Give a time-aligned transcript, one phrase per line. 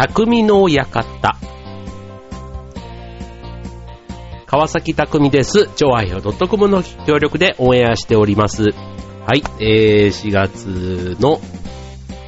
[0.00, 1.36] 匠の館。
[4.46, 5.68] 川崎匠です。
[5.76, 8.70] 超愛表 .com の協力でオンエアしております。
[9.26, 11.38] はい、えー、4月の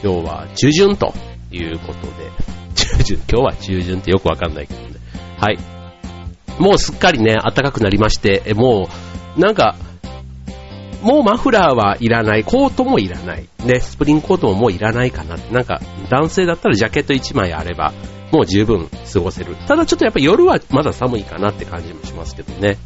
[0.04, 1.14] 今日は中旬と
[1.50, 2.10] いうことで、
[2.74, 4.96] 中旬、今日は中旬ってよくわかんないけどね。
[5.38, 5.58] はい。
[6.58, 8.90] もうすっかりね、暖かくなりまして、えも
[9.38, 9.76] う、なんか、
[11.02, 17.92] もうマフラーはいらない、コートもいらない、ね、スプリングコートももういらないかな、なんか、男性だったらジャケット1枚あれば、
[18.30, 19.56] もう十分過ごせる。
[19.68, 22.78] ただちょっとやっぱ夜はまだ寒いかなって感じもしますけどね。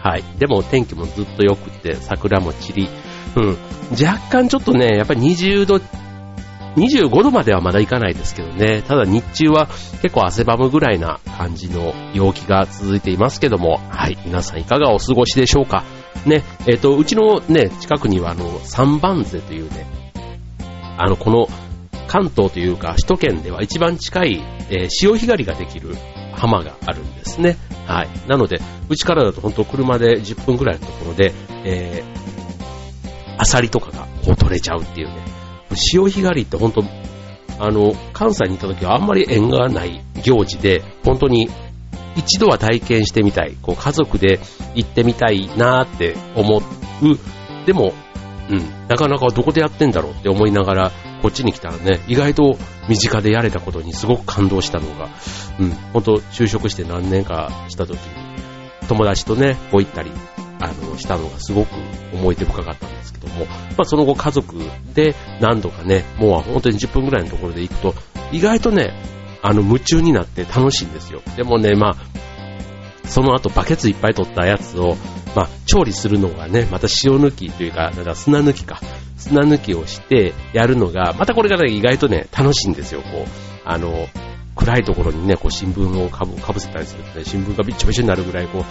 [0.00, 0.24] はい。
[0.38, 2.88] でも天気もずっと良くて、桜も散り、
[3.36, 3.58] うん。
[3.92, 5.80] 若干ちょっとね、やっぱり20度、
[6.76, 8.82] 25度まではまだいかないですけどね。
[8.82, 9.68] ただ日中は
[10.02, 14.18] 結構汗ばむぐらいな感じの陽気が続いていますけども、はい。
[14.26, 15.84] 皆さんいかがお過ごしでしょうか？
[16.24, 19.86] ね、えっ、と、うちのね、近くにはあの、三番瀬というね、
[20.98, 21.48] あの、この、
[22.06, 25.94] 関東というか首都圏では一番近い、えー潮干狩りができる
[26.32, 27.56] 浜があるんですね。
[27.86, 28.08] はい。
[28.28, 31.32] なので、うちからだと本当車で10分ぐらいのところで、
[31.64, 35.16] えー、アサリとかがこう取れちゃうっていうね。
[35.74, 36.84] 潮干狩りって本当
[37.58, 41.48] あの、関西に行った時はあんまり縁がない行事で、本当に
[42.16, 43.56] 一度は体験してみたい。
[43.62, 44.40] こう家族で
[44.74, 46.62] 行ってみたいなーって思う。
[47.66, 47.92] でも、
[48.48, 50.92] うん、なかなかどこでやってんだろうって思いながら、
[51.22, 52.56] こっちに来たらね、意外と
[52.88, 55.08] 身近でやれたことにすごく感動したのが、
[55.58, 58.00] うん、本当就職して何年かした時に、
[58.88, 60.12] 友達とね、こう行ったり、
[60.60, 61.74] あの、したのがすごく
[62.14, 64.56] 思い出深かったんですけども、まあその後家族
[64.94, 67.94] で何度かね、もう本当に10分ぐらいのところで行くと、
[68.32, 68.92] 意外とね、
[69.46, 71.22] あの、夢中になって楽しいんですよ。
[71.36, 71.96] でもね、まあ、
[73.08, 74.96] その後バケツいっぱい取ったやつを、
[75.36, 78.80] まあ、調理するのがね、また塩抜きというか、なんか砂抜きか。
[79.16, 83.02] 砂抜きをしてやるのが、またこれがね、意外とね、楽しいんですよ。
[83.02, 83.26] こう、
[83.64, 84.08] あの、
[84.56, 88.64] 暗いところにね、こう新聞をかぶかぶせたりするとね、新聞がびっちょびちょになるぐらい、こう、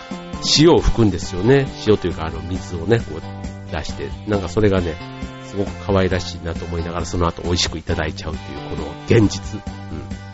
[0.59, 1.67] 塩を吹くんですよね。
[1.87, 4.95] 塩というか、あの、水をね、こう出して、なんかそれがね、
[5.43, 9.55] すごく可愛らしいなと思いながら、その後美味しくいただいちゃうっていう、この現実。
[9.55, 10.24] うん。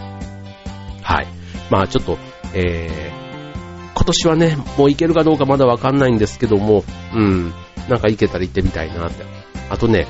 [1.02, 1.28] はい。
[1.70, 2.18] まあちょっと、
[2.54, 7.54] えー、今年はね、もう行けるかどうかまだわかんないんですけども、うん、
[7.90, 9.26] なんか行けたら行ってみたいなって。
[9.70, 10.08] あとね、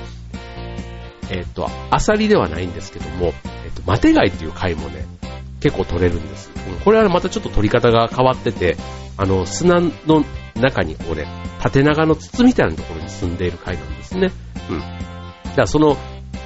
[1.29, 3.27] えっ、と、アサリではないんですけども、
[3.63, 5.05] えっ、と、マテガイっていう貝もね、
[5.61, 6.51] 結構取れるんです。
[6.83, 8.75] これはまたちょっと取り方が変わってて、
[9.17, 10.25] あの、砂の
[10.55, 11.27] 中にこうね、
[11.61, 14.31] 縦長の筒みたいなところに住んでいる貝なんですね。
[14.69, 14.79] うん。
[14.79, 14.93] だか
[15.57, 15.95] らその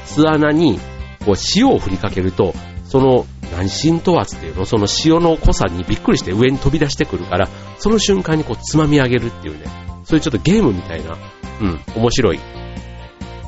[0.06, 0.80] 巣穴に、
[1.26, 7.48] こう塩を振りかけると、その、何浸透圧っていうのその塩の濃さにびっくりして上に飛び出してくるから、
[7.78, 9.66] その瞬間にこうつまみ上げるっていうね、
[10.04, 11.18] そういうちょっとゲームみたいな、
[11.62, 12.40] うん、面白い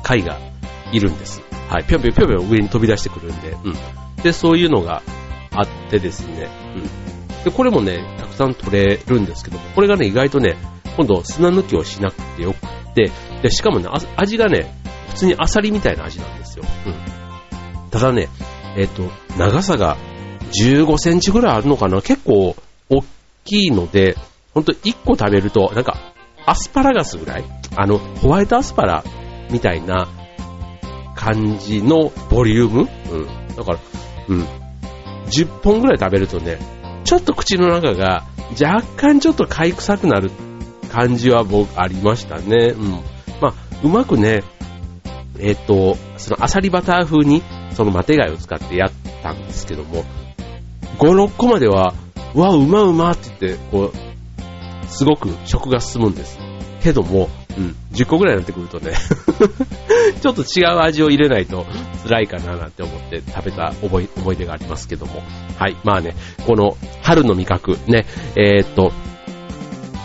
[0.02, 0.38] 貝が
[0.92, 1.42] いるんです。
[1.68, 4.22] はい、ぴょんぴょんぴょんぴょん上に飛び出してくるんで、うん。
[4.22, 5.02] で、そういうのが
[5.52, 7.44] あってですね、うん。
[7.44, 10.56] で、これもね、たくさん取れるんですけど、これがね、意外とね、
[10.96, 14.74] 今度砂抜きをしなくてよくて、で、しかもね、味がね、
[15.10, 16.64] 普通にアサリみたいな味なんですよ。
[16.86, 17.90] うん。
[17.90, 18.28] ただね、
[18.78, 19.96] えっ、と、長さが
[20.52, 22.00] 15センチぐらいあるのかな？
[22.00, 22.54] 結構
[22.88, 23.02] 大
[23.44, 24.16] きいので、
[24.54, 26.14] ほんと1個食べると、なんか、
[26.46, 27.44] アスパラガスぐらい？
[27.76, 29.02] あの、ホワイトアスパラ
[29.50, 30.08] みたいな
[31.16, 32.88] 感じのボリューム？
[33.10, 33.56] うん。
[33.56, 33.78] だから、
[34.28, 34.42] うん。
[35.26, 36.58] 10本ぐらい食べるとね、
[37.02, 40.30] ちょっと口の中が若干ちょっと貝臭くなる
[40.92, 42.74] 感じは僕ありましたね。
[42.76, 42.90] うん。
[43.40, 44.44] まあ、うまくね、
[45.40, 47.42] えっ、と、そのアサリバター風に
[47.74, 48.92] そのマテ貝を使ってやっ
[49.22, 50.04] たんですけども、
[50.98, 51.94] 5、6個までは、
[52.34, 56.38] うわ、うまうまって言って、こう、すごく食が進むんです。
[56.82, 58.92] けども、うん、10個ぐらいになってくるとね、
[60.20, 61.66] ちょっと違う味を入れないと
[62.04, 65.22] 辛いかななんて思って食べた思い思い出がありますけども。
[65.58, 66.14] はい、まあね、
[66.46, 68.92] この春の味覚、ね、えーっと、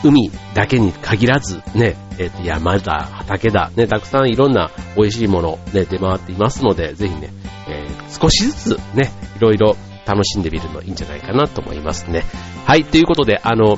[0.03, 7.29] 海だけに限らず、ね、えーっと、山だ、畑だ、ね、たくさんいろんな美味しいもの、ね、出回っていますので、ぜひね、
[7.67, 12.23] えー少しずつね、いろいろ楽しんでみるのいいんじゃないかなと思いますね。
[12.65, 13.77] はい、ということで、あの、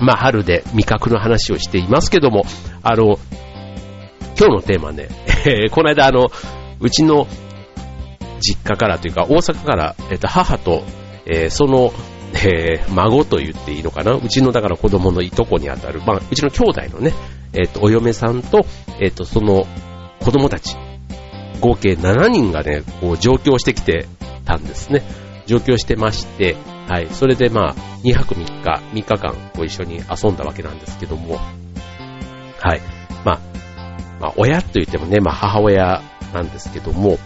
[0.00, 2.44] まあ、春で味覚の話をしていますけども、
[2.82, 3.18] あの、
[4.38, 5.08] 今日のテーマね、
[5.46, 6.26] え ーこの間あの、
[6.80, 7.26] うちの
[8.40, 10.84] 実家からというか、大阪から、えっ、と、母と、
[11.26, 11.92] えーその、
[12.44, 14.12] えー孫と言っていいのかな？
[14.12, 17.12] うちの、だから子供のいとこにあたる、まあ、うちの兄弟のね、
[17.52, 18.66] えっ、と、お嫁さんと、
[19.00, 19.66] えっ、と、その
[20.20, 20.76] 子供たち、
[21.60, 24.06] 合計7人がね、こう上京してきて
[24.44, 25.02] たんですね。
[25.46, 26.56] 上京してまして、
[26.88, 27.08] はい。
[27.10, 32.80] それでまあ、2泊3日、3日間ご一緒に遊んだわけなんですけども、はい。
[33.24, 33.40] まあ、
[34.20, 36.02] まあ、親と言ってもね、まあ、母親
[36.32, 37.18] なんですけども、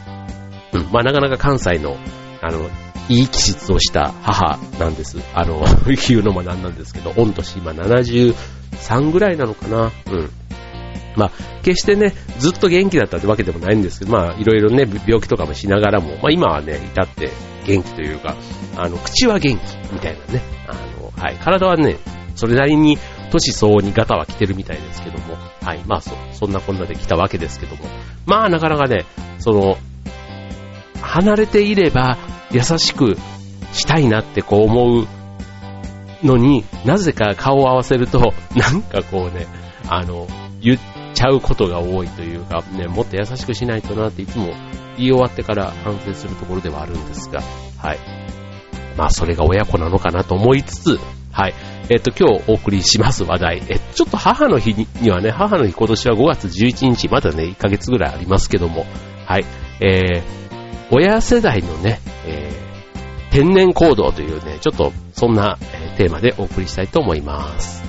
[0.73, 0.88] うん。
[0.93, 1.97] まあ、なかなか関西の、
[2.41, 2.69] あの、
[3.08, 5.19] いい気質をした母なんです。
[5.34, 5.64] あの、
[6.08, 9.93] 言うのもなんなんですけど、御年今73ぐらいなのかな。
[10.10, 10.31] うん。
[11.16, 11.31] まあ、
[11.62, 17.31] 決してね、ずっと元気だったってわけでもないんですけど、まあ、いろいろね、病気とかもしながらも、まあ今はね、至って
[17.66, 18.37] 元気というか、
[18.76, 19.62] あの、口は元気
[19.93, 21.96] みたいなね、あの、はい、体はね、
[22.37, 22.99] それなりに
[23.32, 27.84] 年相応にガタは来てるみたいですけども、はい、まあそ、そんなこんなで来たわけですけども、
[28.26, 29.06] まあなかなかね、
[29.38, 29.76] その、
[31.02, 32.16] 離れていれば
[32.50, 33.17] 優しく
[33.73, 35.06] したいなってこう思う
[36.23, 39.47] のに、なぜか顔を合わせると、 なんかこうね、
[39.89, 40.27] あの、
[40.61, 40.79] 言っ
[41.15, 44.47] ちゃうことが多いというか、ね、もっと優しくしないとなっていつも
[44.97, 47.41] 言い終わってから反省するところではあるんですが、
[47.79, 47.99] はい。
[48.97, 51.01] まあ、それが親子なのかなと思いつつ、
[51.33, 51.55] はい。
[51.89, 53.62] えっと、今日お送りします話題。
[53.69, 58.85] え、ちょっと母の日にはね、母の日今年は5月11日、まだね、1ヶ月ぐらいありますけども、
[59.25, 59.44] はい。
[59.81, 60.23] えー、
[60.90, 65.58] 親世代のね、えー、天然行動というね、ちょっとそんな、
[65.96, 67.88] テーマでお送りしたいと思います。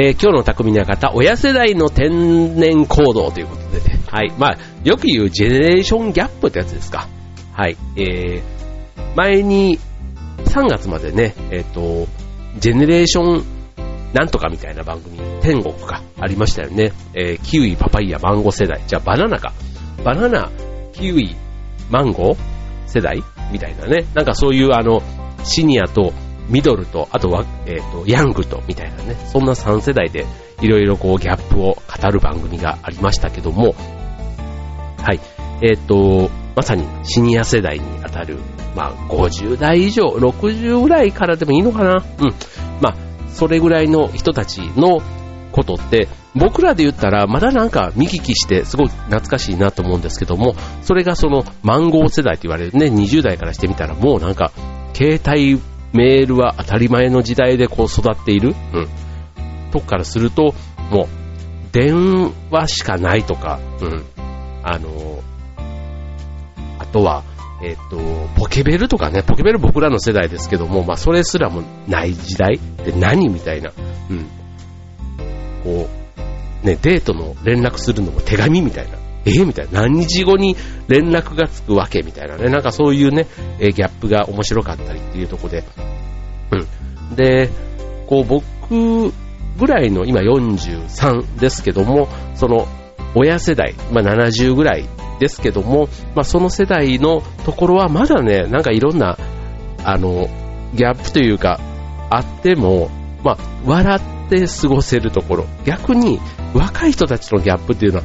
[0.00, 4.00] えー、今日の匠の方、親世代の天然行動ということでね。
[4.06, 4.32] はい。
[4.38, 7.08] まあ、よく言うジェネレーションギャップってやつですか。
[7.52, 7.76] はい。
[7.96, 8.42] えー、
[9.16, 9.80] 前に
[10.44, 12.06] 3月までね、えっ、ー、と、
[12.60, 13.44] ジェネレーション
[14.12, 16.92] なんとかみたいな番組、天国か、ありましたよね。
[17.14, 18.80] えー、キウイ、パパイヤ、マンゴー世代。
[18.86, 19.52] じゃあバナナか。
[20.04, 20.48] バナナ、
[20.92, 21.34] キウイ、
[21.90, 22.36] マンゴー
[22.86, 23.20] 世代
[23.50, 24.06] みたいなね。
[24.14, 25.02] なんかそういうあの、
[25.42, 26.12] シニアと
[26.48, 30.26] ミドルと、あとは、えっ、ー、と、ヤングと、みたいなね、そんな3世代で、
[30.60, 33.74] いろいろこう、ギャップを語る番組がありましたけども、
[35.02, 35.20] はい。
[35.62, 38.38] えっ、ー、と、まさにシニア世代にあたる、
[38.74, 42.04] まあ、50代以上、60ぐらいからでもいいのかな？
[42.18, 42.34] うん。
[42.80, 42.96] まあ、
[43.28, 45.00] それぐらいの人たちの
[45.52, 54.52] ことって、僕らで言ったら、まだなんか見聞きして、すごい懐かしいなと思うんですけども、それがその、マンゴー世代と言われるね、20代からしてみたら、もうなんか、
[54.94, 55.60] 携帯
[55.92, 58.88] メールは当たり前の時代でこう育っている、うん。
[59.70, 60.54] とこからすると、
[60.90, 61.08] もう、
[61.72, 64.04] 電話しかないとか、うん。
[64.62, 65.22] あの、
[66.78, 67.22] あとは、
[67.62, 67.98] えっ、と、
[68.36, 73.72] ポケベルとかね、ポケベル僕らの世代ですけども、まあ、それすらもない時代で何みたいな、
[74.10, 74.26] うん。
[75.64, 75.88] こ
[76.62, 78.98] う、ね、デートの連絡するのも手紙みたいな。
[79.34, 79.82] えみたいな。
[79.82, 80.56] 何日後に
[80.88, 82.48] 連絡がつくわけみたいなね。
[82.50, 83.26] なんかそういうね、
[83.58, 85.64] えギャップが面白かったりっていうとこで。
[86.50, 87.16] うん。
[87.16, 87.50] で、
[88.06, 89.12] こう僕
[89.58, 92.68] ぐらいの今43ですけども、その
[93.14, 94.88] 親世代、まあ70ぐらい
[95.18, 99.18] ですけども、まあその世代のところはまだね、なんかいろんな、
[99.84, 100.28] あの、
[100.74, 101.60] ギャップというか、
[102.10, 102.90] あっても、
[103.22, 105.46] まあ、笑って過ごせるところ。
[105.64, 106.20] 逆に、
[106.54, 108.04] 若い人たちのギャップっていうのは、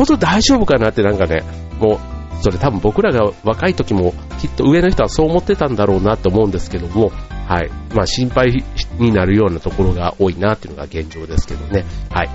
[0.00, 1.42] 本当大丈夫かなってなんかね、
[1.78, 7.12] もう、それ多分僕らが若い時もきっと上の人はそう思ってたんだろうなと思うんですけども、
[7.46, 7.70] はい。
[7.94, 8.64] まあ心配
[8.98, 11.84] になるようなところが多いなっていうのが現状ですけどね。
[12.08, 12.30] はい。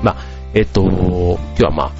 [0.00, 0.16] まあ、
[0.54, 1.92] えっと、今日はまあ、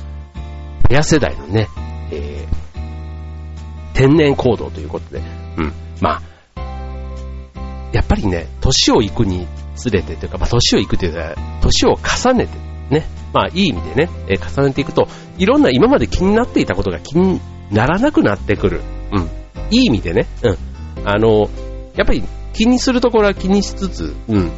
[0.89, 1.67] 親世代のね、
[2.13, 5.21] えー、天然行動ということで、
[5.57, 5.73] うん。
[6.01, 6.23] ま
[6.55, 17.39] あ、やっぱりね、年を行くにつれてというか、まあ、年を行くというか、年を重ねてね、まあいい意味でね、えー、重ねていくと、いろんな今まで気になっていたことが気に
[17.71, 18.81] ならなくなってくる。
[19.13, 19.29] うん。
[19.71, 20.57] いい意味でね、うん。
[21.05, 21.51] あの、
[21.97, 22.23] やっぱり
[22.55, 24.51] 気にするところは気にしつつ、うん。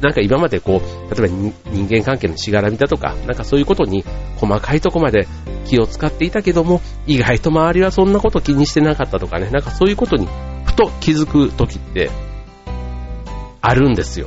[0.00, 4.04] なんか今までこう、例えば人間関係のしがらみだとか、なんかそういうことに
[4.38, 5.28] 細かいとこまで
[5.66, 10.26] 気を使っていたけども、意外と周りはそんなこと気にしてなかったとかね、なんかそういうことに
[10.64, 12.10] ふと気づく時って
[13.60, 14.26] あるんですよ。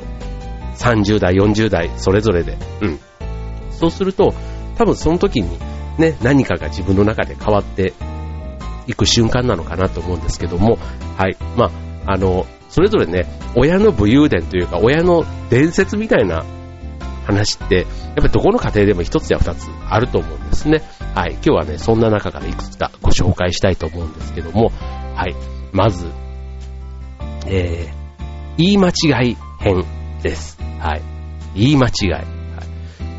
[0.78, 2.56] 30代、40代、それぞれで。
[2.80, 2.98] うん。
[3.80, 4.34] そうすると、
[4.76, 5.58] 多分その時に
[5.98, 7.94] ね、何かが自分の中で変わって
[8.86, 10.78] いく瞬間なのかなと思うんですけども、
[11.16, 11.36] はい。
[11.56, 11.70] ま
[12.06, 16.44] あ、あの、それぞれね、親の武勇伝というか、親の伝説みたいな
[17.26, 20.82] 話って、やっぱりどこの家庭でも一つや二つあると思うんですね。
[21.14, 21.32] はい。
[21.32, 24.70] 今日はね、そんな中からいくつかご紹介したいと思うんですけども、
[25.14, 25.34] はい。
[25.72, 26.06] まず、
[27.46, 29.84] えー、言い間違い編
[30.22, 30.58] です。
[30.78, 31.02] はい。
[31.54, 32.39] 言い間違い。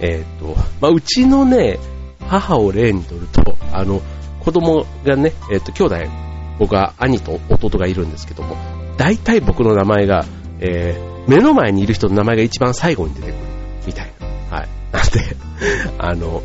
[0.01, 1.79] えっ、ー、と、まあ、うちのね、
[2.27, 4.01] 母を例にとると、あの、
[4.39, 5.95] 子供がね、えっ、ー、と、兄弟、
[6.59, 8.55] 僕は兄と弟がいるんですけども、
[8.97, 10.25] 大体僕の名前が、
[10.59, 13.35] えー、目の前にいる人の名前が一番最後に出てくる、
[13.87, 14.57] みたいな。
[14.57, 14.69] はい。
[14.91, 15.35] なんで、
[15.99, 16.41] あの、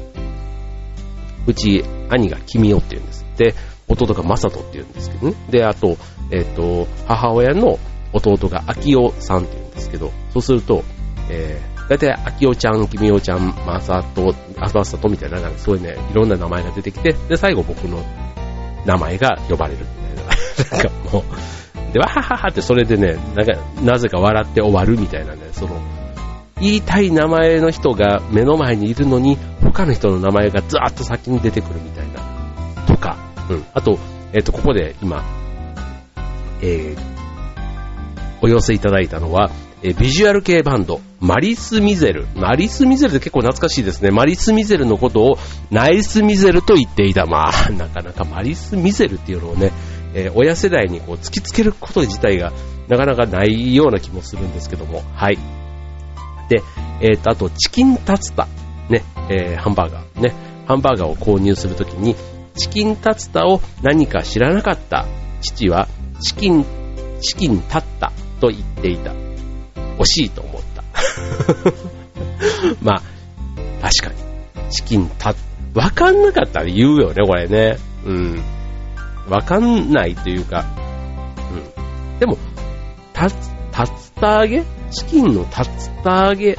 [1.47, 3.27] うち、兄が君代って言うんです。
[3.37, 3.55] で、
[3.89, 5.35] 弟が正人って言うんですけどね。
[5.51, 5.97] で、あと、
[6.31, 7.79] えっ、ー、と、母親の
[8.13, 10.83] 弟が秋代さんって言うんですけど、そうすると、
[11.31, 18.05] えー、大体秋代ちゃん、君代ちゃん、正人、正人みたいな、なんかそういうね、いろんな名前が出てきて、で、最後僕の
[18.85, 20.33] 名前が呼ばれるみたいな。
[20.79, 23.53] なんかもう、で、わはははってそれでね、なんか、
[23.83, 25.81] なぜか笑って終わるみたいなね、その、
[26.61, 32.85] 言いたい名前の人が目の前にいるのに、他の人の名前がずーっと先に出てくるみたいな。
[32.87, 33.17] とか、
[33.49, 33.65] うん。
[33.75, 33.99] あと、
[34.33, 35.23] えっ、ー、と、ここで今、
[36.63, 36.99] えー、
[38.41, 39.51] お寄せいただいたのは、
[39.83, 42.29] えビジュアル系バンド、マリス・ミゼル。
[42.37, 44.13] マリス・ミゼルって結構懐かしいですね。
[44.13, 45.39] マリス・ミゼルのことを
[45.73, 47.27] ナイス・ミゼルと言っていた。
[47.27, 49.73] まあ、 なかなかマリス・ミゼルっていうのをね、
[50.15, 52.53] えー、親世代にこう突きつけること自体が
[52.87, 55.03] なかなかないような気もするんですけども。
[55.15, 55.39] はい。
[56.49, 56.63] で、
[57.01, 58.47] えっ、ー、と、あと、チキンタツタ。
[58.89, 60.21] ね、えー、ハンバーガー。
[60.21, 60.33] ね、
[60.69, 62.15] ハンバーガーを購入するときに、
[62.55, 65.07] チキンタツタを何か知らなかった
[65.41, 65.89] 父は、
[66.21, 66.65] チキン、
[67.21, 69.13] チキンタッタと言っていた。
[69.99, 70.76] 惜しいと思った。
[72.83, 73.03] まあ、
[73.83, 74.23] 確か
[74.65, 74.71] に。
[74.71, 75.37] チキンタッ、
[75.75, 77.77] わかんなかったら言うよね、これね。
[78.05, 78.43] うん。
[79.29, 80.65] わかんないというか、
[81.77, 82.19] うん。
[82.19, 82.39] でも、
[83.13, 83.37] タツ、
[83.71, 84.65] タツタ揚げ？
[84.91, 86.57] チキンのタツタ揚げ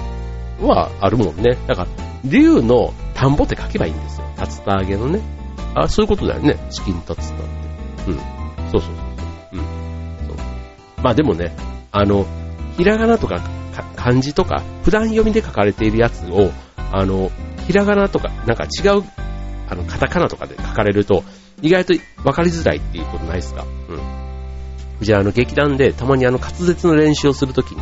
[0.61, 1.57] はあるもんね。
[1.67, 1.87] だから、
[2.25, 4.27] 竜の田んぼって書けばいいんですよ。
[4.35, 5.21] タツタ揚げのね。
[5.75, 6.57] あ、そういうことだよね。
[6.69, 7.37] チキンタツタっ
[8.05, 8.11] て。
[8.11, 8.17] うん。
[8.17, 8.21] そう
[8.71, 8.93] そうそう。
[9.53, 9.59] うん。
[10.27, 10.37] そう。
[11.01, 11.55] まあでもね、
[11.91, 12.25] あの、
[12.77, 13.41] ひらがなとか
[13.95, 16.51] 漢字とか、普段読みで書かれているやつを、
[16.91, 17.31] あの、
[17.67, 19.03] ひらがなとか、なんか違う、
[19.69, 21.23] あの、カタカナとかで書かれると、
[21.61, 21.93] 意外と
[22.23, 23.65] 分かりづらいっていうことないですか？
[23.89, 23.99] うん。
[25.01, 27.81] じゃあ、あの、劇団でたまにあの、滑舌の練習をするときに、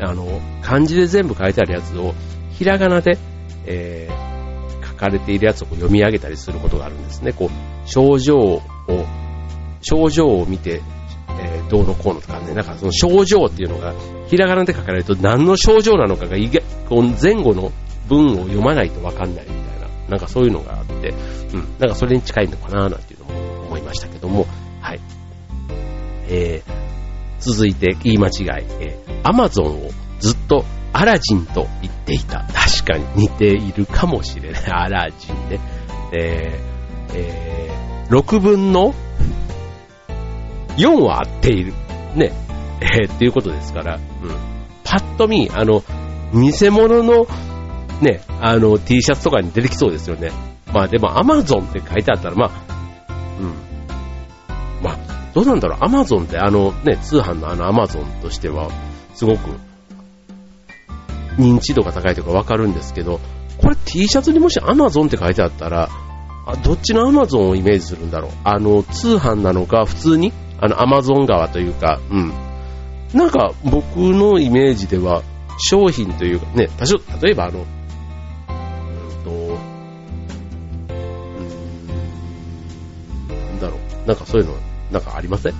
[0.00, 2.14] あの、漢字で全部書いてあるやつを、
[2.52, 3.18] ひらがなで、
[3.66, 7.32] えー、書かれているやつを読み上げたりすることがあるんですね。
[7.32, 8.62] こう、症状を、
[9.82, 10.82] 症状を見て、
[11.38, 13.94] えー、どうのこうのとかね、なんかその症状っていうのが、
[14.28, 17.72] ひらがなで書かれると何の症状なのかが、前後の
[18.08, 21.14] 文を読まないとわかんないみたいな、なんかそういうのがあって、
[21.54, 24.46] うん、なんかそれに近いのかななんていうのも思いましたけども、
[24.80, 25.00] はい。
[26.30, 26.72] えー、
[27.40, 29.90] 続いて言い間違い、えー、アマゾンを
[30.20, 32.44] ずっとアラジンと言っていた。
[32.52, 34.62] 確かに似ているかもしれない。
[34.66, 35.60] アラジンね。
[36.12, 38.94] えー、えー、6分の
[40.78, 41.72] 4は合っている。
[42.14, 42.32] ね。
[42.80, 44.02] えー、っていうことですから、うん。
[44.84, 45.82] パッと見、あの、
[46.32, 47.26] 偽物の、
[48.00, 50.30] ね、あの、T シャツとかに出てきそうですよね。
[50.72, 52.50] まあでも、アマゾンって書いてあったら、まあ、
[53.40, 53.54] うん。
[54.82, 54.98] まあ、
[55.34, 58.70] どうなんだろう、アマゾンってあの、ね、通販のあのアマゾンとしては、
[59.14, 59.50] すごく、
[61.38, 63.20] 認知度が高いとかわかるんですけど、
[63.58, 65.88] これ T シャツにもしアマゾンって書いてあったら、
[66.46, 72.32] あどっちのアマゾンをイメージするんだろうあの、通販なのか、普通にあの、アマゾン川というか、うん。
[73.14, 75.22] なんか、僕のイメージでは、
[75.58, 77.64] 商品というか、ね、多少例えばあの、うん
[79.24, 79.34] と、う、
[83.56, 84.54] んだろう、なんかそういうの、
[84.92, 85.54] なんかありません？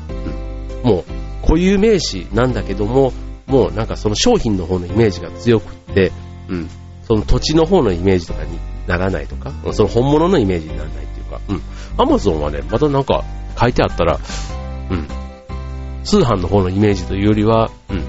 [0.85, 0.89] うん。
[0.89, 1.05] もう、
[1.43, 3.13] 固有名詞なんだけども、
[3.47, 6.13] もうなんかその商品の方のイメージが強くって、
[6.49, 6.69] うん。
[7.03, 11.63] その土地の方のイメージとかにならないとか、その本物のイメージにならないっていうか、うん。
[11.97, 13.25] アマゾンはね、またなんか
[13.59, 14.19] 書いてあったら、
[14.91, 15.09] うん。
[16.05, 18.05] 通販の方のイメージというよりは、うん。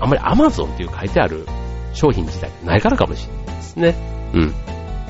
[0.00, 1.46] あんまり Amazon っていう書いてある
[1.92, 3.94] 商品自体ないからかもしれないですね。
[4.34, 4.54] うん。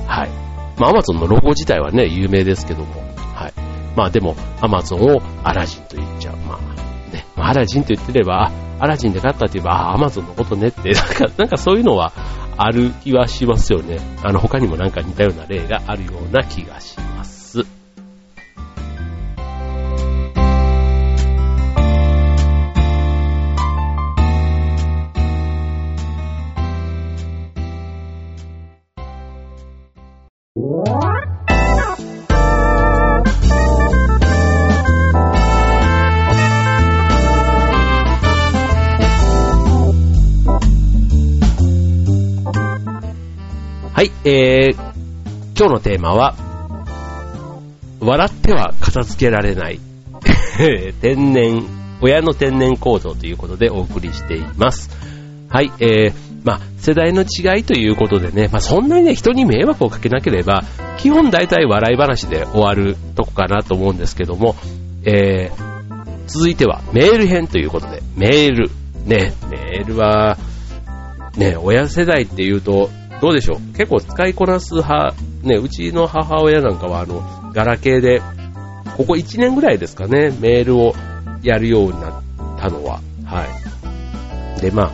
[0.06, 0.30] はい。
[0.78, 3.02] まあ Amazon のロゴ自体はね、有名ですけども、
[3.34, 3.52] はい。
[3.96, 6.36] まあでも Amazon をアラジンと言っちゃう。
[6.36, 12.12] まあね、まあ、アラジンと言ってれば、アラジンで買ったって言えば、あ、Amazon のことねって、 なんか、なんかそういうのは
[12.56, 13.98] ある気はしますよね。
[14.22, 17.35] あの他にもなんか似たような例があるような気がします。
[44.28, 44.74] えー、
[45.56, 46.34] 今日のテーマは、
[48.00, 49.78] 笑っては片付けられない
[51.00, 51.64] 天然、
[52.00, 54.90] 親の天然構造ということでお送りしています。
[55.48, 60.64] はい、えー、まあ、世代の違いということでね、まあ、そんなにね、人に迷惑をかけなければ、
[60.98, 64.56] 基本大体笑い話で終わるとこかなと思うんですけども、
[65.04, 68.70] えー、続いてはメール編ということで、メール。
[69.04, 70.36] ね、メールは、
[71.36, 73.76] ね、親世代って言うと、どうでしょう？
[73.76, 77.22] 結構使いこなす派、ね、うちの母親なんかはあの、
[77.54, 78.20] ガラケーで、
[78.96, 80.94] ここ1年ぐらいですかね、メールを
[81.42, 82.22] やるようになっ
[82.58, 83.00] たのは。
[83.24, 83.44] は
[84.58, 84.60] い。
[84.60, 84.84] で、ま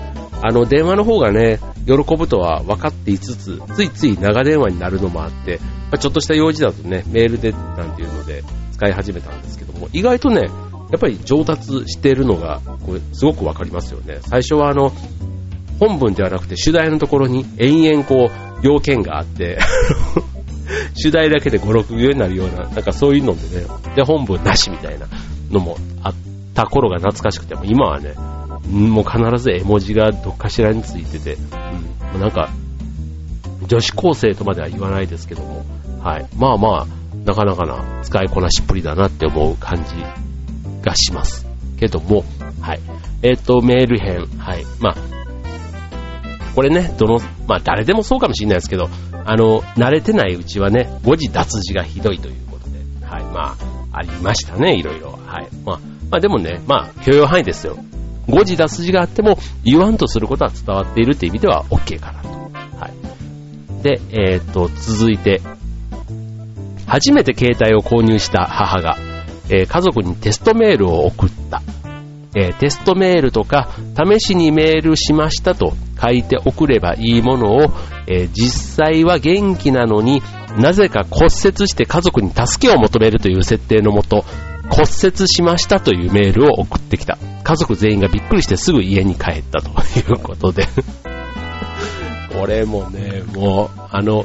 [0.42, 10.42] あ、あの、電話の方がね、喜ぶとは分かっていつつ、ついつい長電話になるのもあって、まあ、ちょっとした用事だとね、メールでなんていうので使い始めたんですけども、意外とね、
[10.90, 14.18] やっぱり上達してるのが、これ、すごくわかりますよね。
[14.22, 14.92] 最初はあの、
[15.78, 19.58] 本文ではなくて主題のところに延々こう、要件があって
[20.94, 25.06] 主題だけで5、6行になるような、なんかそういうのでね、で、本文なしみたいな
[25.50, 26.14] のもあっ
[26.54, 28.14] た頃が懐かしくて、も今はね、
[28.70, 31.36] もう必ず絵文字がどっかしらについてて、
[32.14, 32.50] うん、なんか、
[33.66, 35.64] 女子高生とまでは言わないですけども、
[36.02, 36.26] はい。
[36.36, 36.86] まあまあ、
[37.24, 39.94] なかなかな使いこなしっぷりだなって思う感じ
[40.82, 41.46] がします。
[41.78, 42.24] けども、
[42.60, 42.80] はい。
[43.22, 44.64] えっ、ー、と、メール編、はい。
[44.80, 45.21] まあ、
[46.54, 48.88] これね、どの、まあ誰でもそうかもしれないですけど、
[49.24, 53.24] あの、慣れてないうちはね、誤字脱字がひどいということで、はい。
[53.24, 53.56] ま
[53.92, 55.12] あ、ありましたね、いろいろ。
[55.12, 55.48] はい。
[55.64, 55.80] まあ、
[56.10, 57.76] まあでもね、まあ、許容範囲ですよ。
[58.28, 62.28] 誤字脱字があっても、言わんとすることは伝わっているっていう意味では OK かなと。
[62.28, 63.82] はい。
[63.82, 65.40] で、えっ、ー、と、続いて、
[66.86, 68.96] 初めて携帯を購入した母が、
[69.48, 71.62] えー、家族にテストメールを送った。
[72.34, 77.72] えー、テストメールとか、試しにメールしましたと書いて送ればいいものを、
[78.06, 80.22] えー、実際は元気なのに
[80.58, 84.24] なぜか骨折して家族に助けを求めるという設定のもと、
[84.70, 87.18] 骨折しましたというメールを送ってきた。
[87.42, 90.66] 家族全員がびっくりしてすぐ家に帰ったということで
[92.38, 94.24] これもね、もう、あの、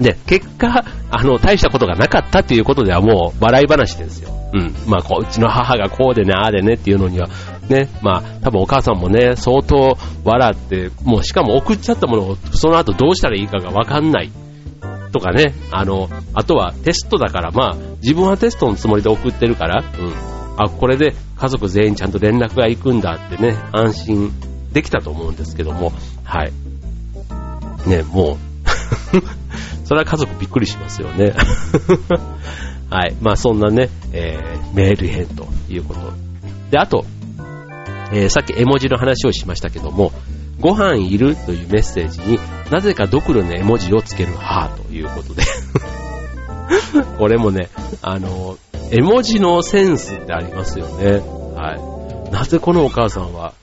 [0.00, 4.30] で、結果、あの、大したことがなかったっていうことではもう笑い話ですよ。
[4.54, 4.74] うん。
[4.86, 7.28] まあ、こう、うちの母がこうでね、ああでねっていうのには、
[7.70, 14.32] ね、まあ、多分お母さんもね、相当笑って、もうしかも送っちゃったものをその後どうしたらいいかがわかんない
[15.12, 20.62] とかね、あの、あとはテストだから、まあ、自分はテストのつもりで送ってるから、うん。
[20.62, 24.32] あ、これで家族全員ちゃんと連絡が行くんだってね、安心
[24.72, 25.92] できたと思うんですけども、
[26.24, 26.52] はい。
[27.88, 28.36] ね、もう
[29.86, 31.32] それは家族びっくりしますよね。
[32.90, 33.16] はい。
[33.20, 36.00] まあそんなね、えー、メール編ということ。
[36.70, 37.04] で、あと、
[38.12, 40.12] えー、さっき絵文字の話をしましたけども、
[40.60, 42.38] ご飯いるというメッセージに
[42.70, 45.42] なぜかドクロの絵文字をつける母ということで
[47.18, 47.68] これもね、
[48.02, 48.58] あの、
[48.90, 51.22] 絵文字のセンスってありますよね。
[51.54, 51.76] は
[52.28, 52.32] い。
[52.32, 53.54] なぜこのお母さんは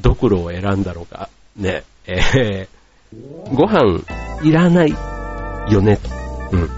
[0.00, 1.28] ドクロを選んだのか。
[1.56, 1.84] ね。
[2.06, 4.02] えー、ご飯
[4.42, 4.94] いらない
[5.70, 6.10] よねと。
[6.52, 6.70] うん。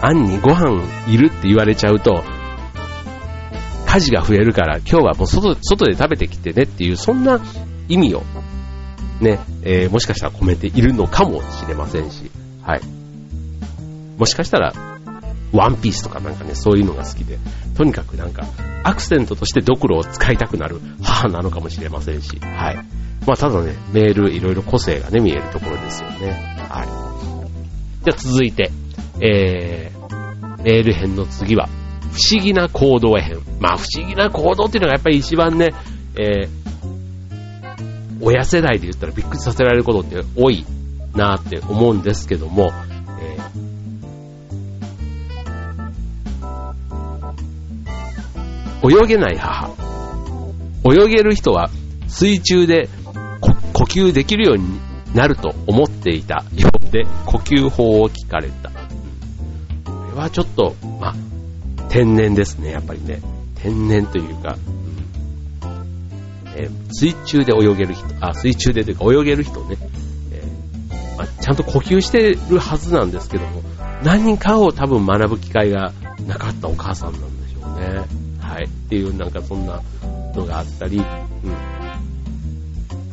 [0.00, 2.22] あんにご飯いるって言われちゃうと、
[3.88, 7.40] 家事が増えるから今日はもう外外で食べてきてねっていう、そんな
[7.88, 8.22] 意味を、
[9.22, 12.30] ね、えー、もしかしたら込めているのかもしれませんし、
[12.62, 12.82] はい。
[14.18, 14.74] もしかしたら、
[15.52, 17.38] ワンピースとかなんかね、そういうのが好きで、
[17.76, 18.46] とにかくなんか、
[18.84, 22.76] アクセントとしてドクロを使いたくなる母なのかもしれませんし、はい。
[23.26, 26.66] まあ、ただね、メール、いろいろ個性がね、見えるところですよね。
[26.68, 26.88] はい。
[28.04, 28.70] じゃあ続いて、
[29.20, 31.70] えー、メール編の次は、
[32.12, 33.40] 不思議な行動編。
[33.60, 35.68] まあ、不思議な行動っていうのがやっぱり一番ね、
[36.16, 36.48] えー、
[38.20, 40.64] 親世代で言ったらびっくりさせられることって多い
[41.14, 42.72] なって思うんですけども、
[43.20, 49.70] えー、泳げない母。
[50.84, 51.70] 泳げる人は
[52.06, 52.88] 水中で
[53.72, 54.80] 呼吸できるように
[55.14, 58.70] なると思っていたようで呼吸法を聞かれた。
[58.70, 58.76] こ
[60.10, 61.14] れはちょっと、まあ、
[61.88, 63.20] 天然ですね、やっぱりね。
[63.56, 64.56] 天然というか、
[66.56, 69.76] えー、水中で泳げる人、あ、水中でというか泳げる人ね、
[70.32, 73.62] えー、まあ、ちゃんと呼吸してるはずなんですけども、
[74.02, 75.92] 何人かを多分学ぶ機会が
[76.26, 78.04] なかったお母さんなんでしょうね。
[78.40, 78.64] はい。
[78.64, 79.82] っていうなんかそんな
[80.34, 81.04] のがあったり、うん。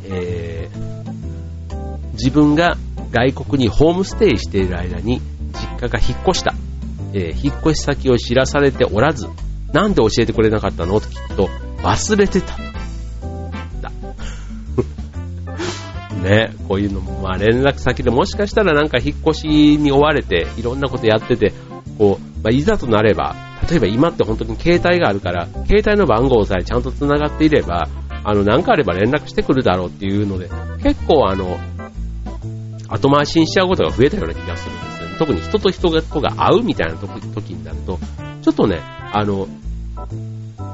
[0.04, 2.76] えー、自分が
[3.10, 5.20] 外国にホームステイしている間に
[5.52, 6.54] 実家が引っ越した。
[7.12, 9.28] えー、引っ越し先を知らされておらず、
[9.72, 11.00] なんで教えてくれなかったの？
[11.00, 11.48] と聞くと、
[11.82, 12.56] 忘れてた。
[13.82, 13.92] だ。
[16.22, 21.52] ね、こういうのも、まあ連絡先でもしかしたらなんか引っ越しに追われて、いろんなことやってて、
[21.98, 23.34] こう、まあ、いざとなれば、
[23.68, 27.88] 例えば今って本当に携帯があるから、携帯の番号さえちゃんと繋がっていれば、
[28.22, 30.48] あの、なんかあれば連絡してくるだろうっていうので、
[30.82, 31.58] 結構あの、
[32.88, 34.85] 後回しにしちゃうことが増えたような気がする。
[35.18, 37.98] 特に人と人とが会うみたいな時になると、
[38.42, 38.80] ちょっとね、
[39.12, 39.48] あの、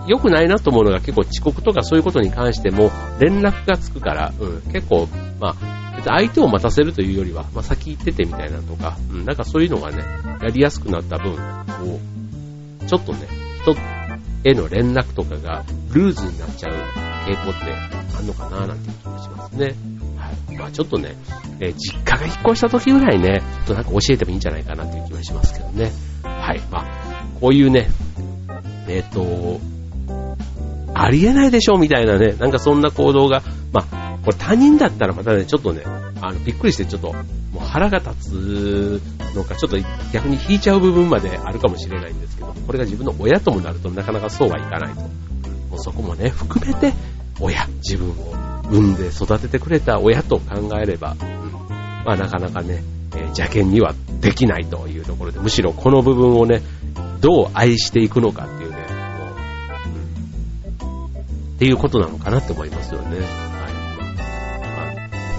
[0.06, 10.04] 良くないなと思うのが結構遅刻とかそういうことに関しても連絡がつくから、うん、結構、まあ、相手を待たせるというよりは、まあ、先行っててみたいなとか、うん、なんかそういうのがね、
[10.42, 12.00] やりやすくなった分、こ
[12.82, 13.28] う、ちょっとね、
[13.62, 13.76] 人
[14.44, 16.72] への連絡とかがルーズになっちゃう
[17.28, 17.72] 傾向って
[18.16, 19.74] あんのかななんて気がしますね。
[20.62, 21.16] まあちょっとね、
[21.58, 25.90] えー、実家が引っ越した時ぐらいね、ちょっとなんか教えてもいいんじゃないかなっていう気はしますけどね。
[26.22, 26.60] はい。
[26.70, 27.88] まあ、こういうね、
[28.86, 29.60] えっ、ー、と、
[30.94, 35.82] ありえないでしょみたいなね、なんかそんな行動が、まあ、これ他人だったらまたね、ちょっとね、
[36.20, 37.22] あの、びっくりしてちょっと、も
[37.56, 39.02] う腹が立つ
[39.34, 39.78] のか、ちょっと
[40.12, 45.00] 逆に引いちゃう部分まであるかもしれないんですけど、これが自分の親ともなるとなかなかそうはいかないと。
[45.00, 45.08] も
[45.76, 46.92] うそこもね、含めて、
[47.40, 51.28] 親、自分を産んで育ててくれた親と考えれば、うん、
[52.04, 52.82] まあなかなかね、
[53.14, 56.62] えー、邪険にはできないというところで、むしろこの部分をね、
[57.20, 58.76] どう愛していくのかっていうね、
[60.80, 63.18] もう、うん、っていうことなのかなって思いますよね。
[63.18, 63.26] はい。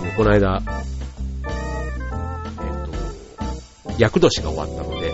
[0.02, 0.62] まあ、この間、
[3.86, 5.12] えっ、と、厄年が終わったので、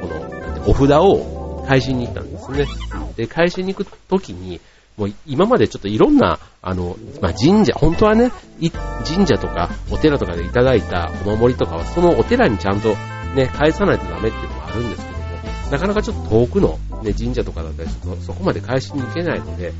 [0.00, 2.66] この、お札を返しに行ったんですね。
[3.16, 4.60] で、返しに行くときに、
[5.00, 8.30] もう今までちょっといろんな、あの、まあ、神社、本当はね、
[9.06, 12.90] 神社とかお寺とかでいただいたお守りとかは、そのお寺にちゃんと
[13.34, 15.24] ね、返さないとダメっていうのもあるんですけども、
[15.72, 19.72] なかなかちょっと遠くの、ね、神社とかだったりすると、そこまで返しに行けないので、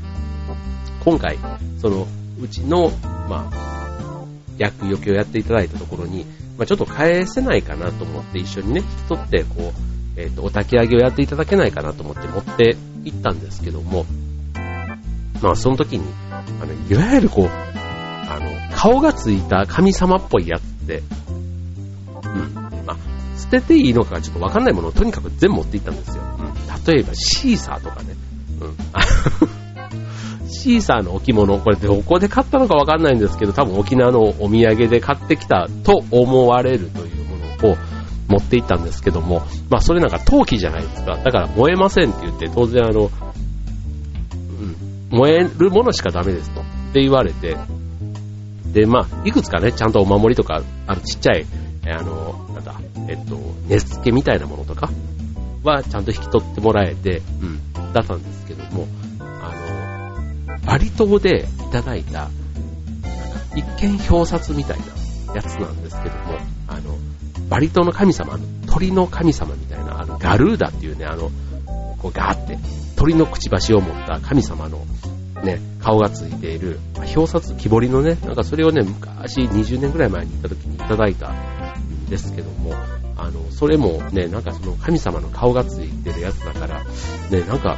[1.05, 1.37] 今回、
[1.79, 2.07] その、
[2.41, 2.89] うちの、
[3.29, 4.25] まあ、
[4.57, 6.25] 役余計をやっていただいたところに、
[6.57, 9.71] まあ、ちょっと返せないかなと思って一緒にね、引き取って、こ
[10.17, 14.07] う、えっ、ー、と、お焚き上げをやっていただけないかなと思って持って行ったんですけども、
[15.41, 21.03] まあその時に、あの、いわゆるこう、あの、顔がついた神様っぽいやつって、
[22.23, 22.53] うん、
[22.85, 22.97] まあ、
[23.37, 26.23] 捨てていいのかちょっとわかんないものをとにかく全部持っていったんですよ。
[26.39, 28.15] うん、例えばシーサーとかね、
[28.61, 29.61] うん。
[30.47, 37.77] シーサーの置物、これどこで買ったのかわかんないんですけど、多分沖縄のお土産で買ってきたと思われるというものを
[38.27, 41.17] 持っていったんですけども、まあそれなんか陶器じゃないですか。
[41.17, 43.09] だから燃えませんって言って、当然あの、
[45.11, 46.61] 燃えるものしかダメですと。
[46.61, 47.57] って言われて、
[48.73, 51.45] で、まあ、いくつかね、ちゃんとお守りとか、あの、ちっちゃい、
[51.87, 52.75] あの、なんだ、
[53.07, 54.89] えっと、根付けみたいなものとか
[55.63, 58.87] は、ちゃんと引き取ってもらえて、うん、だったんですけども、
[59.19, 59.53] あ
[60.47, 62.29] の、バリ島でいただいた、
[63.55, 66.97] 一見表札みたいなやつなんですけども、あの、
[67.49, 71.31] バリ島の神様、鳥の神様みたいな、あの、ガルーダっていうね、あの、
[71.97, 72.57] こうガーって、
[72.95, 74.85] 鳥のくちばしを持った神様の
[75.43, 82.73] ね、顔がついている、表札、木彫りのね、なんかそれをね、昔20年ぐらい前に行った時にいただいたんですけども、
[83.17, 86.83] あの、それもね、なんかその神様の顔がついてるやつだから、
[87.29, 87.77] ね、なんか、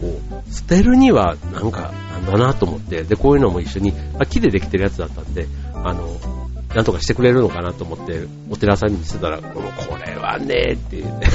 [0.00, 3.92] こう、捨てるにはなんか、なんだなと思って、で、こういうのも一緒に、
[4.28, 6.18] 木でできてるやつだったんで、あの、
[6.74, 9.62] なんとかしてくれるのかなと思って、お寺さんに見せたら、こ、
[10.04, 11.26] れはね、って言って。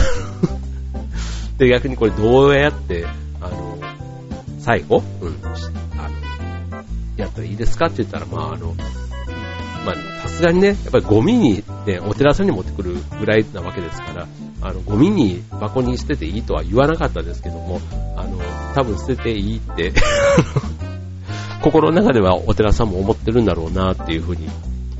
[1.58, 3.06] で、逆にこれどうやって、
[4.60, 6.84] 最後、うん、あの、
[7.18, 8.76] やったらいいですかって言ったら、まあ、あの、
[9.86, 14.28] まあ、さすがにね、やっぱりゴミに、ね、お寺さんに持ってくるぐらいなわけですから、
[14.62, 17.80] あの、ゴミに箱に捨てていいとは言わなかったですけども、
[18.18, 18.38] あの、
[18.76, 19.94] 多分捨てていいって
[21.64, 24.50] 心の中ではお寺さんも思ってるんだろうなっていうふうに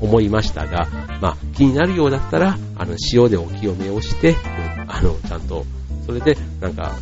[0.00, 0.88] 思いましたが、
[1.20, 4.36] まあ、気になるようだったら、あの、塩でお清めをして、うん、
[4.88, 5.64] あの、ちゃんと、
[6.06, 6.94] それで、なんか、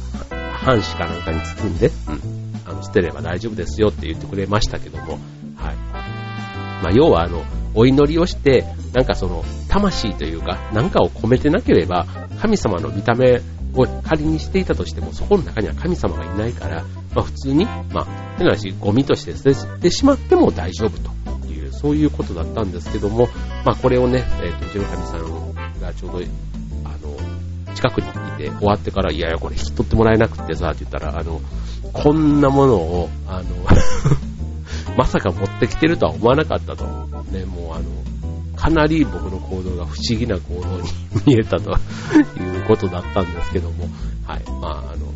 [0.61, 5.19] 半紙かなんかに包んで、うん、あの捨てれば大丈夫ですよって言ってくれましたけども、
[5.57, 5.77] はい。
[6.83, 7.43] まあ、要はあの、
[7.75, 12.07] お祈りをして、なんかその、魂というか、なんかを込めてなければ、
[12.41, 13.41] 神様の見た目
[13.75, 23.29] を仮にしていたとしても、そこの中には神様がいないから、まあ普通に、まあ、変な話、ゴミとして捨ててしまっても大丈夫という、そういうことだったんですけども、
[23.65, 26.19] まあこれをね、えっ、ー、と、うちの神さんがちょうど、
[26.85, 31.41] あの、近くにいて終わってから、いやいや、これ引き取ってもらえなくてさ、って言ったら、あの、
[31.93, 33.49] こんなものを、あの
[34.97, 36.85] まさか持ってきてるとは思わなかったと。
[37.31, 37.85] ね、もうあの、
[38.57, 40.89] かなり僕の行動が不思議な行動に
[41.27, 41.71] 見えたと。
[42.41, 43.85] いうことだったんですけども、
[44.27, 45.07] はい、まあ、あの、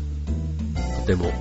[0.99, 1.31] とても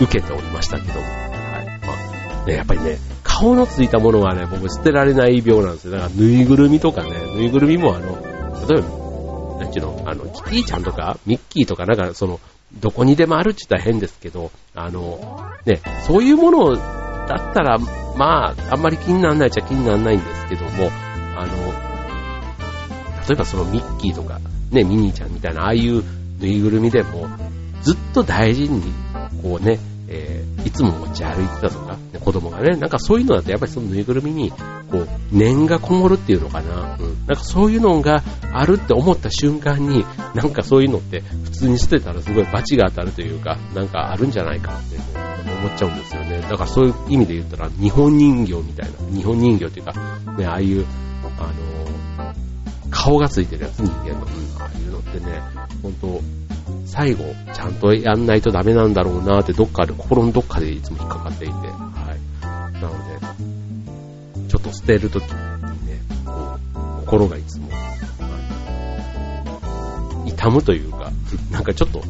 [0.00, 5.92] 受けておりましたけども、はい、まあ、ね、やっぱりね、顔のついたものはね、僕捨てられない病なんですよ。
[5.92, 8.18] だからぬいぐるみとかね、ぬいぐるみもあの、
[8.68, 12.40] 例えば、なんちゅうの、あの、キティちゃんとか、ミッキーとか、なんかその、
[12.80, 17.78] どこにでもあるって言ったら変ですけど、あの、ね、そういうものだったら、
[18.16, 20.90] まあ、あんまり気にならないっちゃ気にならないんですけども、
[21.36, 21.92] あの、
[23.28, 26.02] 例えばそのミッキーとか、ね、ミニーちゃんみたいな、ああいう
[26.40, 27.28] ぬいぐるみでも、
[27.82, 28.82] ずっと大事に、
[29.42, 29.78] こうね、
[30.14, 34.50] えー、いつも持ち歩いてたとか、ね、子供がね、なんかそういうのだとやっぱりそのぬいぐるみに、
[34.90, 36.98] こう、念がこもるっていうのかな？
[37.00, 37.26] うん。
[37.26, 38.22] なんかそういうのが
[38.52, 44.96] あるって思った瞬間に、なんかそういうのって普通に捨てたらすごい罰が当たるというか、なんかあるんじゃないかって
[45.50, 46.40] 思っちゃうんですよね。
[46.42, 49.92] だからそういう意味で言ったら、日本人形みたいな、日本人形っていうか、
[50.36, 50.84] ね、ああいう、
[51.38, 52.34] あの、
[52.90, 55.42] 顔がついてるやつ、人間の、うん、ああいうのってね、
[55.82, 56.20] 本当
[56.86, 62.74] 最後、ちゃんとやんないとダメなんだろうなって、どっかで、心のどっかでいつも引っかかっていて、はい。
[62.74, 65.30] なので、ちょっと捨てるときに
[65.86, 67.68] ね、こう、心がいつも、
[70.26, 71.10] 痛むというか、
[71.50, 72.02] なんかちょっと、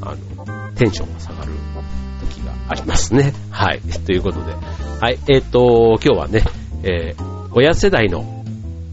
[0.00, 1.52] あの、テンションが下がる
[2.20, 3.32] 時がありますね。
[3.50, 3.80] はい。
[4.06, 4.52] ということで、
[5.00, 5.18] はい。
[5.28, 6.44] えっ、ー、と、今日はね、
[6.82, 8.40] えー、親世代の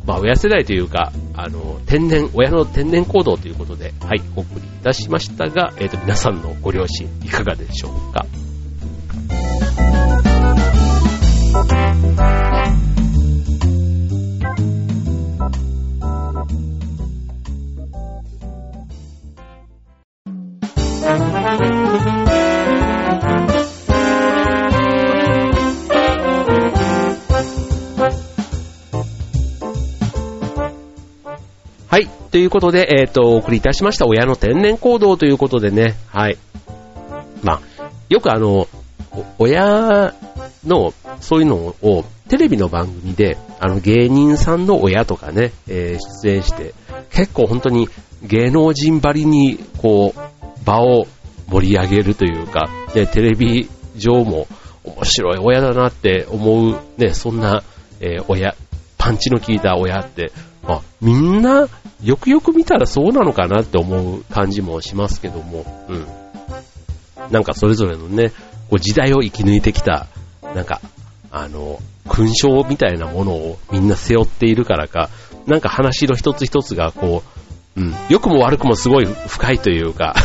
[0.08, 8.26] まあ、親世代というか、あの、天然、親の天然行動ということで、はい、お送りいたしましたが、えっ、ー、と、皆さんのご両親、いかがでしょうか？
[32.32, 36.38] ということで、えっ、ー、と、お送りいたしました親の天然行動ということでね、はい。
[37.42, 37.62] まあ、
[38.10, 38.68] よくあの、
[39.40, 40.14] 親
[40.66, 46.74] の、そういうのを、テレビの番組で、あの、芸人さんの親とかね、えー、出演して、
[47.10, 47.88] 結構本当に
[48.24, 51.08] 芸能人ばりに、こう、場を
[51.50, 54.48] 盛り上げるというか、ね、テレビ上も
[54.84, 57.64] 面白い親だなって思う、ね、そんな、
[58.02, 58.56] えー、親、
[58.98, 60.32] パンチの効いた親って、
[60.64, 61.68] あ、みんな
[62.04, 66.06] よくよく見たらそうなのかなって思う感じもしますけども、うん。
[67.32, 68.30] なんかそれぞれのね、
[68.70, 70.08] こう時代を生き抜いてきた、
[70.56, 70.82] なんか、
[71.32, 75.10] あの、勲章みたいなものをみんな背負っているからか、
[75.46, 77.24] なんか話の一つ一つがこ
[77.76, 80.16] う、うん、良くも悪くもすごい深いというか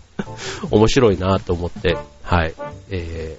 [0.70, 2.54] 面白いなと思って、はい、
[2.90, 3.36] え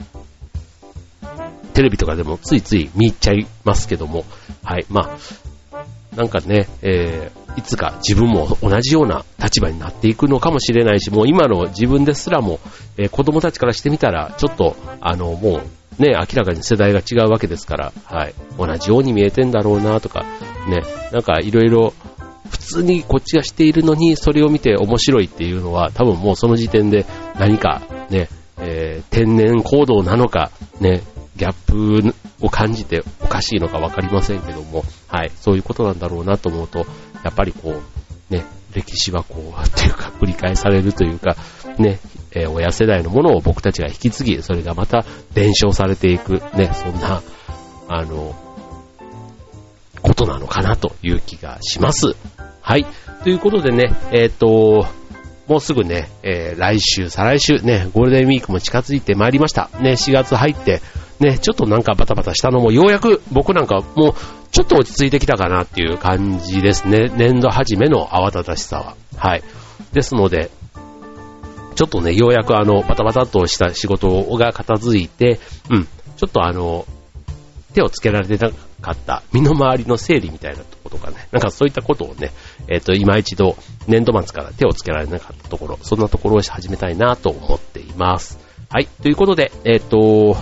[1.24, 1.28] ー、
[1.74, 4.26] テレビとかでもついつい見入っちゃいますけども、
[4.64, 5.18] はい、まあ、
[6.18, 12.60] なんかね、えー、いつか自分も同じような立場になっていくのかもしれないし、もう今の自分ですらも、
[12.98, 15.62] えー、子供たちからしてみたら、ちょっと、あの、も
[16.00, 18.34] う、ね、明らかに世代が違うわけですから、はい。
[18.58, 20.26] 同じように見えてんだろうなとか、
[20.68, 21.94] ね、なんかいろいろ、
[22.50, 27.06] 普通にこっちがしているのに、それを見て面白いっていうのは、多分もうその時点で
[27.38, 31.04] 何かね、えー、天然行動なのか、ね、
[31.36, 36.80] ギャップを感じておかしいのかわかりませんけども、はい、そういうことなんだろうなと思うと、
[37.24, 37.82] やっぱりこ
[38.30, 41.36] う、ね、歴史はこう、っていうか、繰り返されるというか、
[41.78, 42.00] ね、
[42.32, 47.22] えー、親世代のものを僕たちが引き継ぎ、それがまた伝承されていく、ね、そんな、
[47.88, 48.36] あの、
[50.02, 52.16] ことなのかなという気がします。
[52.62, 52.86] はい。
[53.24, 54.86] ということでね、えっ、ー、と、
[55.48, 59.70] もうすぐね、えー、来週、再来週、ね、ゴールデンウィークも近づいてまいりました。
[59.80, 60.82] ね、4月入って、
[61.20, 64.14] ね、ちょっとなんかバタバタしたのも、ようやく僕なんかもう、
[64.52, 67.12] ちょっと落ち着いてきたかなっていう感じですね。
[67.16, 68.96] 年度初めの慌ただしさは。
[69.16, 69.44] はい。
[69.94, 70.50] ですので、
[71.76, 76.86] ちょっとね、ようやくあの、バタバタっとした仕事が片付いて、うん、ちょっとあの、
[77.74, 78.52] 手をつけられてな
[78.82, 82.32] かった身の回りの整理みたいなところとかね、なんかそういったことをね、
[82.68, 83.56] えっ、ー、と、今一度
[83.88, 88.40] 年度末から手をつけられなかったところ、そんなところを始めたいなと思っています。
[88.70, 90.38] はい、ということで、えっ、ー、と、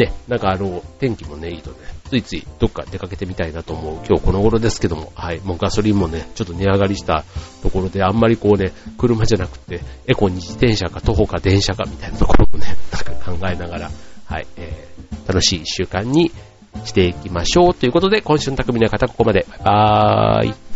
[0.00, 1.76] ね、なんかあの、天気もね、いいとね、
[2.08, 7.24] ついついどっか出かけてみたいなと思う今日この頃ですけども、はい、もうガソリンもね、ちょっと値上がりした
[7.62, 13.90] ところで、あんまりこうね、車じゃなくて、エコに自転車か徒歩か電車かみたいなところをね、 なんか考えながら、
[14.24, 16.32] はい、えー、楽しい一週間に
[16.86, 19.46] していきましょうということで、今週の匠の方ここまで。
[19.50, 20.69] バイバーイ。